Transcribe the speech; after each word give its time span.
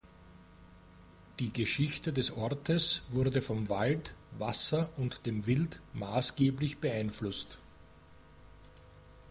Die 1.37 1.53
Geschichte 1.53 2.11
des 2.11 2.31
Ortes 2.31 3.03
wurde 3.09 3.39
vom 3.43 3.69
Wald, 3.69 4.15
Wasser 4.35 4.89
und 4.97 5.27
dem 5.27 5.45
Wild 5.45 5.79
maßgeblich 5.93 6.79
beeinflusst. 6.79 7.59